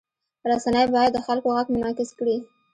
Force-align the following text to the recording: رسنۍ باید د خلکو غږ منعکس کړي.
رسنۍ 0.49 0.83
باید 0.93 1.11
د 1.13 1.19
خلکو 1.25 1.47
غږ 1.55 1.67
منعکس 1.73 2.09
کړي. 2.19 2.37